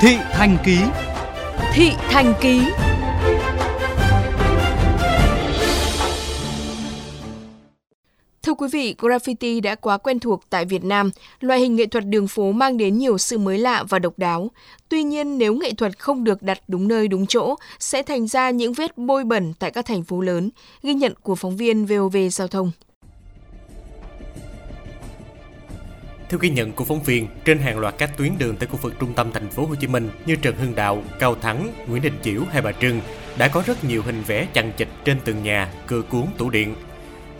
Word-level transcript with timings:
Thị 0.00 0.16
Thành 0.32 0.56
Ký 0.64 0.78
Thị 1.72 1.90
Thành 2.10 2.34
Ký 2.40 2.60
Thưa 8.42 8.54
quý 8.54 8.68
vị, 8.72 8.94
graffiti 8.98 9.60
đã 9.62 9.74
quá 9.74 9.98
quen 9.98 10.20
thuộc 10.20 10.42
tại 10.50 10.64
Việt 10.64 10.84
Nam, 10.84 11.10
loại 11.40 11.60
hình 11.60 11.76
nghệ 11.76 11.86
thuật 11.86 12.04
đường 12.06 12.28
phố 12.28 12.52
mang 12.52 12.76
đến 12.76 12.98
nhiều 12.98 13.18
sự 13.18 13.38
mới 13.38 13.58
lạ 13.58 13.84
và 13.88 13.98
độc 13.98 14.18
đáo. 14.18 14.50
Tuy 14.88 15.02
nhiên, 15.02 15.38
nếu 15.38 15.54
nghệ 15.54 15.72
thuật 15.72 15.98
không 15.98 16.24
được 16.24 16.42
đặt 16.42 16.58
đúng 16.68 16.88
nơi 16.88 17.08
đúng 17.08 17.26
chỗ, 17.26 17.54
sẽ 17.78 18.02
thành 18.02 18.26
ra 18.26 18.50
những 18.50 18.72
vết 18.72 18.98
bôi 18.98 19.24
bẩn 19.24 19.52
tại 19.58 19.70
các 19.70 19.86
thành 19.86 20.04
phố 20.04 20.20
lớn, 20.20 20.50
ghi 20.82 20.94
nhận 20.94 21.12
của 21.22 21.34
phóng 21.34 21.56
viên 21.56 21.86
VOV 21.86 22.16
Giao 22.30 22.48
thông. 22.48 22.72
Theo 26.28 26.38
ghi 26.38 26.50
nhận 26.50 26.72
của 26.72 26.84
phóng 26.84 27.02
viên, 27.02 27.28
trên 27.44 27.58
hàng 27.58 27.78
loạt 27.78 27.94
các 27.98 28.16
tuyến 28.16 28.32
đường 28.38 28.56
tại 28.56 28.68
khu 28.72 28.76
vực 28.76 28.94
trung 29.00 29.12
tâm 29.14 29.32
thành 29.32 29.50
phố 29.50 29.66
Hồ 29.66 29.74
Chí 29.74 29.86
Minh 29.86 30.10
như 30.26 30.36
Trần 30.36 30.56
Hưng 30.56 30.74
Đạo, 30.74 31.02
Cao 31.18 31.34
Thắng, 31.34 31.68
Nguyễn 31.86 32.02
Đình 32.02 32.18
Chiểu 32.22 32.42
hay 32.52 32.62
Bà 32.62 32.72
Trưng 32.72 33.00
đã 33.38 33.48
có 33.48 33.62
rất 33.66 33.84
nhiều 33.84 34.02
hình 34.02 34.22
vẽ 34.26 34.46
chằng 34.52 34.72
chịt 34.72 34.88
trên 35.04 35.20
tường 35.24 35.42
nhà, 35.42 35.68
cửa 35.86 36.02
cuốn, 36.02 36.24
tủ 36.38 36.50
điện. 36.50 36.74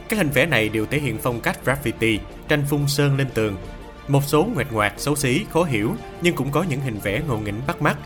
Các 0.09 0.17
hình 0.17 0.29
vẽ 0.29 0.47
này 0.47 0.69
đều 0.69 0.87
thể 0.87 0.99
hiện 0.99 1.19
phong 1.23 1.41
cách 1.41 1.59
graffiti, 1.65 2.19
tranh 2.49 2.65
phun 2.71 2.87
sơn 2.87 3.17
lên 3.17 3.27
tường. 3.35 3.57
Một 4.09 4.25
số 4.27 4.47
ngoẹt 4.55 4.67
ngoạc, 4.73 4.93
xấu 4.97 5.17
xí, 5.17 5.41
khó 5.51 5.65
hiểu 5.65 5.95
nhưng 6.21 6.35
cũng 6.35 6.51
có 6.51 6.63
những 6.63 6.81
hình 6.81 6.99
vẽ 7.03 7.21
ngộ 7.29 7.39
nghĩnh 7.39 7.61
bắt 7.67 7.83
mắt. 7.83 7.97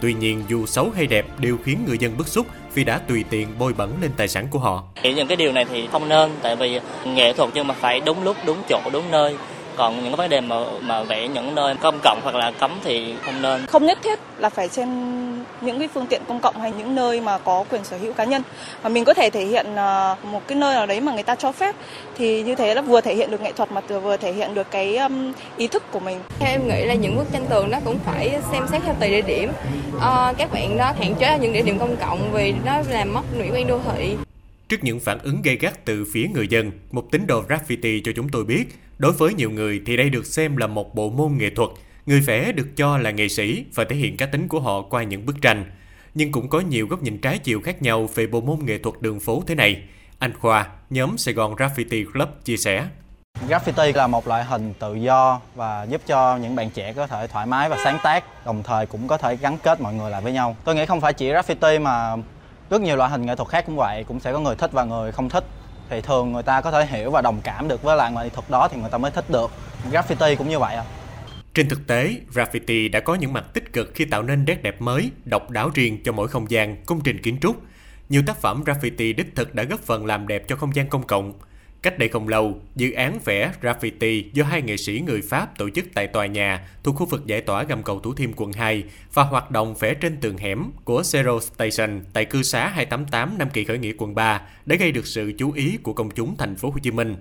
Tuy 0.00 0.14
nhiên 0.14 0.44
dù 0.48 0.66
xấu 0.66 0.90
hay 0.90 1.06
đẹp 1.06 1.26
đều 1.38 1.56
khiến 1.64 1.78
người 1.86 1.98
dân 1.98 2.16
bức 2.16 2.28
xúc 2.28 2.46
vì 2.74 2.84
đã 2.84 2.98
tùy 2.98 3.24
tiện 3.30 3.48
bôi 3.58 3.72
bẩn 3.72 4.02
lên 4.02 4.10
tài 4.16 4.28
sản 4.28 4.46
của 4.50 4.58
họ. 4.58 4.84
Những 5.02 5.26
cái 5.26 5.36
điều 5.36 5.52
này 5.52 5.64
thì 5.70 5.88
không 5.92 6.08
nên 6.08 6.30
tại 6.42 6.56
vì 6.56 6.80
nghệ 7.06 7.32
thuật 7.32 7.50
nhưng 7.54 7.66
mà 7.66 7.74
phải 7.74 8.00
đúng 8.00 8.22
lúc, 8.22 8.36
đúng 8.46 8.62
chỗ, 8.68 8.80
đúng 8.92 9.10
nơi 9.10 9.36
còn 9.76 10.04
những 10.04 10.16
vấn 10.16 10.30
đề 10.30 10.40
mà 10.40 10.56
mà 10.80 11.02
vẽ 11.02 11.28
những 11.28 11.54
nơi 11.54 11.74
công 11.80 11.98
cộng 12.04 12.20
hoặc 12.22 12.34
là 12.34 12.50
cấm 12.50 12.70
thì 12.84 13.14
không 13.22 13.42
nên. 13.42 13.66
Không 13.66 13.86
nhất 13.86 13.98
thiết 14.02 14.18
là 14.38 14.48
phải 14.48 14.68
trên 14.68 14.88
những 15.60 15.78
cái 15.78 15.88
phương 15.94 16.06
tiện 16.06 16.22
công 16.28 16.40
cộng 16.40 16.60
hay 16.60 16.72
những 16.78 16.94
nơi 16.94 17.20
mà 17.20 17.38
có 17.38 17.64
quyền 17.70 17.84
sở 17.84 17.96
hữu 17.96 18.12
cá 18.12 18.24
nhân. 18.24 18.42
Mà 18.82 18.88
mình 18.88 19.04
có 19.04 19.14
thể 19.14 19.30
thể 19.30 19.44
hiện 19.44 19.66
ờ, 19.76 20.16
một 20.22 20.42
cái 20.46 20.58
nơi 20.58 20.74
nào 20.74 20.86
đấy 20.86 21.00
mà 21.00 21.12
người 21.12 21.22
ta 21.22 21.34
cho 21.34 21.52
phép 21.52 21.74
thì 22.18 22.42
như 22.42 22.54
thế 22.54 22.74
là 22.74 22.82
vừa 22.82 23.00
thể 23.00 23.14
hiện 23.14 23.30
được 23.30 23.40
nghệ 23.40 23.52
thuật 23.52 23.72
mà 23.72 23.80
vừa 23.80 24.16
thể 24.16 24.32
hiện 24.32 24.54
được 24.54 24.70
cái 24.70 24.98
ý 25.56 25.66
thức 25.66 25.82
của 25.92 26.00
mình. 26.00 26.20
Theo 26.38 26.50
em 26.50 26.68
nghĩ 26.68 26.84
là 26.84 26.94
những 26.94 27.16
bức 27.16 27.32
tranh 27.32 27.46
tường 27.50 27.70
nó 27.70 27.78
cũng 27.84 27.98
phải 28.06 28.38
xem 28.52 28.66
xét 28.70 28.82
theo 28.84 28.94
tùy 29.00 29.08
địa 29.08 29.22
điểm. 29.22 29.52
À, 30.00 30.32
các 30.38 30.52
bạn 30.52 30.76
đó 30.78 30.92
hạn 31.00 31.14
chế 31.14 31.38
những 31.40 31.52
địa 31.52 31.62
điểm 31.62 31.78
công 31.78 31.96
cộng 31.96 32.32
vì 32.32 32.54
nó 32.64 32.72
làm 32.90 33.14
mất 33.14 33.22
mỹ 33.38 33.48
quan 33.52 33.66
đô 33.66 33.78
thị 33.96 34.16
Trước 34.72 34.84
những 34.84 35.00
phản 35.00 35.18
ứng 35.18 35.42
gây 35.42 35.56
gắt 35.56 35.84
từ 35.84 36.04
phía 36.12 36.28
người 36.34 36.48
dân, 36.48 36.70
một 36.90 37.04
tín 37.12 37.26
đồ 37.26 37.44
graffiti 37.48 38.00
cho 38.04 38.12
chúng 38.16 38.28
tôi 38.28 38.44
biết, 38.44 38.64
đối 38.98 39.12
với 39.12 39.34
nhiều 39.34 39.50
người 39.50 39.82
thì 39.86 39.96
đây 39.96 40.10
được 40.10 40.26
xem 40.26 40.56
là 40.56 40.66
một 40.66 40.94
bộ 40.94 41.10
môn 41.10 41.36
nghệ 41.38 41.50
thuật. 41.50 41.70
Người 42.06 42.20
vẽ 42.20 42.52
được 42.52 42.76
cho 42.76 42.98
là 42.98 43.10
nghệ 43.10 43.28
sĩ 43.28 43.64
và 43.74 43.84
thể 43.84 43.96
hiện 43.96 44.16
cá 44.16 44.26
tính 44.26 44.48
của 44.48 44.60
họ 44.60 44.82
qua 44.82 45.02
những 45.02 45.26
bức 45.26 45.42
tranh. 45.42 45.64
Nhưng 46.14 46.32
cũng 46.32 46.48
có 46.48 46.60
nhiều 46.60 46.86
góc 46.86 47.02
nhìn 47.02 47.18
trái 47.18 47.38
chiều 47.38 47.60
khác 47.60 47.82
nhau 47.82 48.08
về 48.14 48.26
bộ 48.26 48.40
môn 48.40 48.58
nghệ 48.64 48.78
thuật 48.78 48.94
đường 49.00 49.20
phố 49.20 49.42
thế 49.46 49.54
này. 49.54 49.82
Anh 50.18 50.32
Khoa, 50.38 50.66
nhóm 50.90 51.18
Sài 51.18 51.34
Gòn 51.34 51.54
Graffiti 51.54 52.12
Club 52.12 52.28
chia 52.44 52.56
sẻ. 52.56 52.86
Graffiti 53.48 53.92
là 53.96 54.06
một 54.06 54.28
loại 54.28 54.44
hình 54.44 54.74
tự 54.78 54.94
do 54.94 55.40
và 55.54 55.86
giúp 55.90 56.00
cho 56.06 56.36
những 56.36 56.56
bạn 56.56 56.70
trẻ 56.70 56.92
có 56.92 57.06
thể 57.06 57.26
thoải 57.26 57.46
mái 57.46 57.68
và 57.68 57.76
sáng 57.84 57.98
tác, 58.02 58.46
đồng 58.46 58.62
thời 58.62 58.86
cũng 58.86 59.08
có 59.08 59.16
thể 59.16 59.36
gắn 59.36 59.58
kết 59.62 59.80
mọi 59.80 59.94
người 59.94 60.10
lại 60.10 60.20
với 60.20 60.32
nhau. 60.32 60.56
Tôi 60.64 60.74
nghĩ 60.74 60.86
không 60.86 61.00
phải 61.00 61.12
chỉ 61.12 61.32
graffiti 61.32 61.82
mà 61.82 62.16
rất 62.72 62.80
nhiều 62.80 62.96
loại 62.96 63.10
hình 63.10 63.26
nghệ 63.26 63.36
thuật 63.36 63.48
khác 63.48 63.64
cũng 63.66 63.76
vậy 63.76 64.04
cũng 64.04 64.20
sẽ 64.20 64.32
có 64.32 64.40
người 64.40 64.56
thích 64.56 64.72
và 64.72 64.84
người 64.84 65.12
không 65.12 65.28
thích. 65.28 65.44
Thì 65.90 66.00
thường 66.00 66.32
người 66.32 66.42
ta 66.42 66.60
có 66.60 66.70
thể 66.70 66.86
hiểu 66.86 67.10
và 67.10 67.20
đồng 67.20 67.40
cảm 67.44 67.68
được 67.68 67.82
với 67.82 67.96
loại 67.96 68.12
nghệ 68.12 68.28
thuật 68.28 68.50
đó 68.50 68.68
thì 68.68 68.80
người 68.80 68.90
ta 68.90 68.98
mới 68.98 69.10
thích 69.10 69.30
được. 69.30 69.50
Graffiti 69.90 70.36
cũng 70.36 70.48
như 70.48 70.58
vậy 70.58 70.76
à 70.76 70.84
trên 71.54 71.68
thực 71.68 71.86
tế, 71.86 72.16
graffiti 72.32 72.90
đã 72.90 73.00
có 73.00 73.14
những 73.14 73.32
mặt 73.32 73.44
tích 73.54 73.72
cực 73.72 73.90
khi 73.94 74.04
tạo 74.04 74.22
nên 74.22 74.44
nét 74.44 74.62
đẹp 74.62 74.80
mới, 74.80 75.10
độc 75.24 75.50
đáo 75.50 75.70
riêng 75.74 76.02
cho 76.04 76.12
mỗi 76.12 76.28
không 76.28 76.50
gian, 76.50 76.76
công 76.86 77.00
trình 77.00 77.22
kiến 77.22 77.38
trúc. 77.42 77.56
Nhiều 78.08 78.22
tác 78.26 78.36
phẩm 78.36 78.64
graffiti 78.64 79.16
đích 79.16 79.34
thực 79.34 79.54
đã 79.54 79.62
góp 79.62 79.80
phần 79.80 80.06
làm 80.06 80.28
đẹp 80.28 80.48
cho 80.48 80.56
không 80.56 80.74
gian 80.74 80.88
công 80.88 81.06
cộng, 81.06 81.32
Cách 81.82 81.98
đây 81.98 82.08
không 82.08 82.28
lâu, 82.28 82.60
dự 82.76 82.92
án 82.92 83.18
vẽ 83.24 83.52
graffiti 83.62 84.22
do 84.32 84.44
hai 84.44 84.62
nghệ 84.62 84.76
sĩ 84.76 85.02
người 85.06 85.22
Pháp 85.22 85.58
tổ 85.58 85.70
chức 85.70 85.84
tại 85.94 86.06
tòa 86.06 86.26
nhà 86.26 86.68
thuộc 86.82 86.96
khu 86.96 87.06
vực 87.06 87.26
giải 87.26 87.40
tỏa 87.40 87.62
gầm 87.62 87.82
cầu 87.82 88.00
Thủ 88.00 88.14
Thiêm 88.14 88.32
quận 88.36 88.52
2 88.52 88.84
và 89.14 89.22
hoạt 89.22 89.50
động 89.50 89.74
vẽ 89.74 89.94
trên 89.94 90.16
tường 90.16 90.38
hẻm 90.38 90.70
của 90.84 91.02
Zero 91.02 91.40
Station 91.40 92.00
tại 92.12 92.24
cư 92.24 92.42
xá 92.42 92.68
288 92.68 93.38
Nam 93.38 93.50
Kỳ 93.50 93.64
Khởi 93.64 93.78
Nghĩa 93.78 93.92
quận 93.98 94.14
3 94.14 94.40
đã 94.66 94.76
gây 94.76 94.92
được 94.92 95.06
sự 95.06 95.32
chú 95.38 95.52
ý 95.52 95.78
của 95.82 95.92
công 95.92 96.10
chúng 96.10 96.36
thành 96.36 96.56
phố 96.56 96.70
Hồ 96.70 96.78
Chí 96.82 96.90
Minh. 96.90 97.16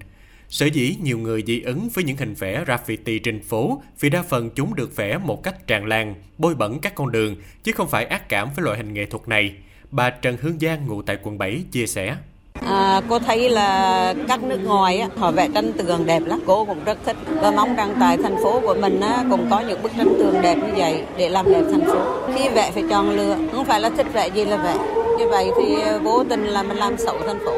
Sở 0.49 0.65
dĩ 0.65 0.95
nhiều 1.03 1.17
người 1.17 1.43
dị 1.47 1.61
ứng 1.61 1.89
với 1.89 2.03
những 2.03 2.17
hình 2.17 2.33
vẽ 2.33 2.63
graffiti 2.65 3.19
trên 3.23 3.41
phố 3.41 3.81
vì 3.99 4.09
đa 4.09 4.23
phần 4.23 4.49
chúng 4.55 4.75
được 4.75 4.95
vẽ 4.95 5.17
một 5.17 5.43
cách 5.43 5.67
tràn 5.67 5.85
lan, 5.85 6.15
bôi 6.37 6.55
bẩn 6.55 6.79
các 6.79 6.95
con 6.95 7.11
đường, 7.11 7.35
chứ 7.63 7.71
không 7.71 7.89
phải 7.89 8.05
ác 8.05 8.29
cảm 8.29 8.49
với 8.55 8.65
loại 8.65 8.77
hình 8.77 8.93
nghệ 8.93 9.05
thuật 9.05 9.27
này. 9.27 9.55
Bà 9.91 10.09
Trần 10.09 10.37
Hương 10.41 10.59
Giang 10.59 10.87
ngụ 10.87 11.01
tại 11.01 11.17
quận 11.23 11.37
7 11.37 11.63
chia 11.71 11.87
sẻ. 11.87 12.17
À, 12.65 13.01
cô 13.09 13.19
thấy 13.19 13.49
là 13.49 14.13
các 14.27 14.43
nước 14.43 14.57
ngoài 14.63 14.99
á, 14.99 15.07
họ 15.17 15.31
vẽ 15.31 15.49
tranh 15.53 15.73
tường 15.73 16.05
đẹp 16.05 16.21
lắm. 16.25 16.39
Cô 16.45 16.65
cũng 16.65 16.83
rất 16.85 16.97
thích. 17.05 17.17
Và 17.41 17.51
mong 17.51 17.75
rằng 17.75 17.95
tại 17.99 18.17
thành 18.23 18.35
phố 18.43 18.61
của 18.61 18.75
mình 18.81 18.99
á, 19.01 19.25
cũng 19.31 19.47
có 19.49 19.59
những 19.59 19.83
bức 19.83 19.91
tranh 19.97 20.13
tường 20.17 20.35
đẹp 20.41 20.55
như 20.55 20.73
vậy 20.75 21.03
để 21.17 21.29
làm 21.29 21.45
đẹp 21.45 21.63
thành 21.71 21.85
phố. 21.85 22.33
Khi 22.35 22.49
vẽ 22.49 22.71
phải 22.73 22.83
chọn 22.89 23.09
lựa 23.09 23.37
không 23.51 23.65
phải 23.65 23.81
là 23.81 23.89
thích 23.89 24.07
vẽ 24.13 24.27
gì 24.27 24.45
là 24.45 24.57
vẽ. 24.57 24.77
Như 25.17 25.27
vậy 25.29 25.51
thì 25.57 25.75
vô 26.03 26.23
tình 26.29 26.45
là 26.45 26.63
mình 26.63 26.77
làm 26.77 26.97
xấu 26.97 27.17
thành 27.27 27.39
phố. 27.45 27.53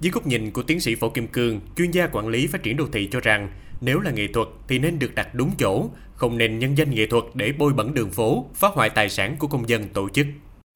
Dưới 0.00 0.10
góc 0.10 0.26
nhìn 0.26 0.50
của 0.50 0.62
tiến 0.62 0.80
sĩ 0.80 0.94
Phổ 0.94 1.08
Kim 1.08 1.26
Cương, 1.26 1.60
chuyên 1.76 1.90
gia 1.90 2.06
quản 2.06 2.28
lý 2.28 2.46
phát 2.46 2.62
triển 2.62 2.76
đô 2.76 2.84
thị 2.92 3.08
cho 3.12 3.20
rằng 3.20 3.50
nếu 3.80 4.00
là 4.00 4.10
nghệ 4.10 4.26
thuật 4.34 4.48
thì 4.68 4.78
nên 4.78 4.98
được 4.98 5.14
đặt 5.14 5.34
đúng 5.34 5.50
chỗ, 5.58 5.84
không 6.14 6.38
nên 6.38 6.58
nhân 6.58 6.78
danh 6.78 6.94
nghệ 6.94 7.06
thuật 7.06 7.24
để 7.34 7.52
bôi 7.58 7.72
bẩn 7.72 7.94
đường 7.94 8.10
phố, 8.10 8.44
phá 8.54 8.68
hoại 8.74 8.90
tài 8.90 9.08
sản 9.08 9.36
của 9.38 9.46
công 9.46 9.68
dân 9.68 9.88
tổ 9.88 10.08
chức. 10.08 10.26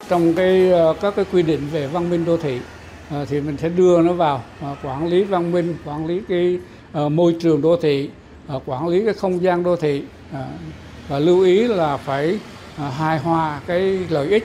Trong 0.08 0.34
cái 0.34 0.70
ờ, 0.70 0.94
các 1.00 1.16
cái 1.16 1.24
quy 1.32 1.42
định 1.42 1.60
về 1.72 1.86
văn 1.86 2.10
minh 2.10 2.24
đô 2.24 2.36
thị 2.36 2.58
Ờ, 3.10 3.24
thì 3.24 3.40
mình 3.40 3.56
sẽ 3.56 3.68
đưa 3.68 4.02
nó 4.02 4.12
vào 4.12 4.42
ờ, 4.60 4.76
quản 4.84 5.06
lý 5.06 5.24
văn 5.24 5.52
minh, 5.52 5.76
quản 5.84 6.06
lý 6.06 6.20
cái 6.28 6.58
ờ, 6.92 7.08
môi 7.08 7.36
trường 7.40 7.62
đô 7.62 7.76
thị 7.76 8.10
quản 8.66 8.88
lý 8.88 9.04
cái 9.04 9.14
không 9.14 9.42
gian 9.42 9.62
đô 9.62 9.76
thị 9.76 10.02
và 11.08 11.18
lưu 11.18 11.42
ý 11.42 11.68
là 11.68 11.96
phải 11.96 12.38
hài 12.76 13.18
hòa 13.18 13.60
cái 13.66 13.98
lợi 14.10 14.28
ích. 14.28 14.44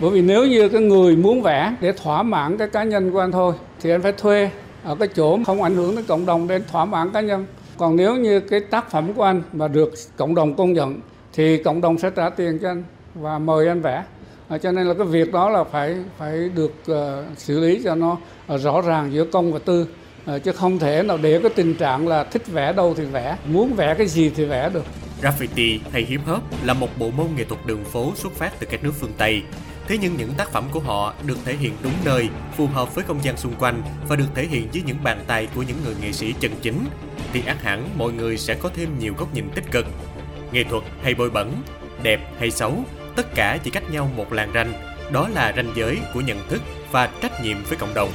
Bởi 0.00 0.10
vì 0.10 0.22
nếu 0.22 0.46
như 0.46 0.68
cái 0.68 0.82
người 0.82 1.16
muốn 1.16 1.42
vẽ 1.42 1.74
để 1.80 1.92
thỏa 1.92 2.22
mãn 2.22 2.58
cái 2.58 2.68
cá 2.68 2.84
nhân 2.84 3.12
của 3.12 3.18
anh 3.18 3.32
thôi, 3.32 3.54
thì 3.80 3.90
anh 3.90 4.02
phải 4.02 4.12
thuê 4.12 4.50
ở 4.84 4.94
cái 4.94 5.08
chỗ 5.08 5.38
không 5.46 5.62
ảnh 5.62 5.76
hưởng 5.76 5.96
đến 5.96 6.04
cộng 6.04 6.26
đồng 6.26 6.48
để 6.48 6.60
thỏa 6.72 6.84
mãn 6.84 7.10
cá 7.10 7.20
nhân. 7.20 7.46
Còn 7.76 7.96
nếu 7.96 8.16
như 8.16 8.40
cái 8.40 8.60
tác 8.60 8.90
phẩm 8.90 9.12
của 9.12 9.22
anh 9.22 9.42
mà 9.52 9.68
được 9.68 9.92
cộng 10.16 10.34
đồng 10.34 10.54
công 10.54 10.72
nhận, 10.72 11.00
thì 11.32 11.62
cộng 11.62 11.80
đồng 11.80 11.98
sẽ 11.98 12.10
trả 12.10 12.30
tiền 12.30 12.58
cho 12.62 12.70
anh 12.70 12.82
và 13.14 13.38
mời 13.38 13.68
anh 13.68 13.80
vẽ 13.80 14.02
à, 14.50 14.58
cho 14.58 14.72
nên 14.72 14.86
là 14.86 14.94
cái 14.94 15.06
việc 15.06 15.32
đó 15.32 15.50
là 15.50 15.64
phải 15.64 15.96
phải 16.18 16.48
được 16.54 16.74
uh, 16.90 17.38
xử 17.38 17.60
lý 17.60 17.80
cho 17.84 17.94
nó 17.94 18.18
uh, 18.54 18.60
rõ 18.60 18.80
ràng 18.80 19.12
giữa 19.12 19.24
công 19.24 19.52
và 19.52 19.58
tư 19.58 19.86
uh, 20.34 20.42
chứ 20.42 20.52
không 20.52 20.78
thể 20.78 21.02
nào 21.02 21.18
để 21.22 21.40
cái 21.42 21.50
tình 21.54 21.74
trạng 21.74 22.08
là 22.08 22.24
thích 22.24 22.46
vẽ 22.46 22.72
đâu 22.72 22.94
thì 22.96 23.04
vẽ 23.04 23.36
muốn 23.46 23.74
vẽ 23.74 23.94
cái 23.94 24.06
gì 24.06 24.30
thì 24.36 24.44
vẽ 24.44 24.70
được 24.74 24.84
Graffiti 25.22 25.78
hay 25.92 26.02
hip 26.02 26.20
hop 26.26 26.42
là 26.64 26.74
một 26.74 26.88
bộ 26.98 27.10
môn 27.10 27.26
nghệ 27.36 27.44
thuật 27.44 27.66
đường 27.66 27.84
phố 27.84 28.12
xuất 28.14 28.32
phát 28.32 28.52
từ 28.60 28.66
các 28.70 28.84
nước 28.84 28.92
phương 29.00 29.12
Tây. 29.18 29.42
Thế 29.88 29.98
nhưng 30.00 30.16
những 30.16 30.32
tác 30.36 30.50
phẩm 30.50 30.64
của 30.72 30.80
họ 30.80 31.14
được 31.26 31.36
thể 31.44 31.54
hiện 31.54 31.72
đúng 31.82 31.92
nơi, 32.04 32.28
phù 32.56 32.66
hợp 32.66 32.94
với 32.94 33.04
không 33.04 33.18
gian 33.22 33.36
xung 33.36 33.54
quanh 33.58 33.82
và 34.08 34.16
được 34.16 34.24
thể 34.34 34.46
hiện 34.46 34.68
dưới 34.72 34.82
những 34.86 34.96
bàn 35.04 35.24
tay 35.26 35.48
của 35.54 35.62
những 35.62 35.76
người 35.84 35.94
nghệ 36.02 36.12
sĩ 36.12 36.34
chân 36.40 36.52
chính, 36.62 36.84
thì 37.32 37.42
ác 37.46 37.62
hẳn 37.62 37.88
mọi 37.98 38.12
người 38.12 38.38
sẽ 38.38 38.54
có 38.54 38.70
thêm 38.74 38.98
nhiều 38.98 39.14
góc 39.18 39.34
nhìn 39.34 39.48
tích 39.54 39.70
cực. 39.70 39.86
Nghệ 40.52 40.64
thuật 40.64 40.82
hay 41.02 41.14
bôi 41.14 41.30
bẩn, 41.30 41.52
đẹp 42.02 42.20
hay 42.38 42.50
xấu 42.50 42.84
tất 43.16 43.26
cả 43.34 43.58
chỉ 43.64 43.70
cách 43.70 43.90
nhau 43.90 44.10
một 44.16 44.32
làn 44.32 44.50
ranh, 44.54 44.72
đó 45.12 45.28
là 45.34 45.52
ranh 45.56 45.72
giới 45.76 45.98
của 46.14 46.20
nhận 46.20 46.48
thức 46.48 46.62
và 46.90 47.08
trách 47.20 47.42
nhiệm 47.42 47.56
với 47.68 47.78
cộng 47.78 47.94
đồng. 47.94 48.10